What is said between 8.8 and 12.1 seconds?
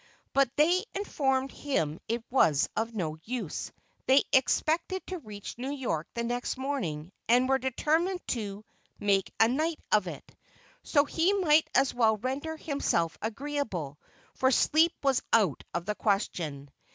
"make a night of it," so he might as